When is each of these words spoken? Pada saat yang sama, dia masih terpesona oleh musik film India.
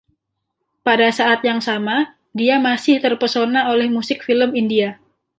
Pada 0.87 1.09
saat 1.17 1.39
yang 1.49 1.59
sama, 1.67 1.97
dia 2.39 2.55
masih 2.67 2.95
terpesona 3.05 3.61
oleh 3.73 3.85
musik 3.95 4.19
film 4.27 4.49
India. 4.61 4.89